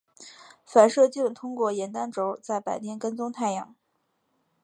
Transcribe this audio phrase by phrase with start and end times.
[0.65, 3.75] 反射镜通过沿单轴在白天跟踪太阳。